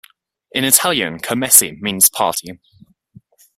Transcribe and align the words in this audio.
In 0.53 0.63
Italian 0.63 1.19
"kermesse" 1.19 1.79
means 1.79 2.09
party. 2.09 2.59